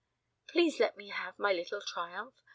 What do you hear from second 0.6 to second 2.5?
let me have my little triumph.